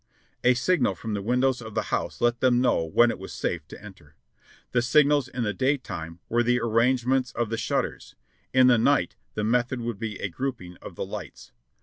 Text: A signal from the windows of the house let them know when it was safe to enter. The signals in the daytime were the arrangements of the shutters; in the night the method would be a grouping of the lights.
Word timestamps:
A 0.43 0.55
signal 0.55 0.95
from 0.95 1.13
the 1.13 1.21
windows 1.21 1.61
of 1.61 1.75
the 1.75 1.93
house 1.93 2.21
let 2.21 2.39
them 2.39 2.59
know 2.59 2.83
when 2.83 3.11
it 3.11 3.19
was 3.19 3.31
safe 3.31 3.67
to 3.67 3.79
enter. 3.79 4.15
The 4.71 4.81
signals 4.81 5.27
in 5.27 5.43
the 5.43 5.53
daytime 5.53 6.17
were 6.27 6.41
the 6.41 6.59
arrangements 6.59 7.31
of 7.33 7.51
the 7.51 7.57
shutters; 7.57 8.15
in 8.51 8.65
the 8.65 8.79
night 8.79 9.15
the 9.35 9.43
method 9.43 9.79
would 9.79 9.99
be 9.99 10.15
a 10.19 10.27
grouping 10.27 10.75
of 10.77 10.95
the 10.95 11.05
lights. 11.05 11.51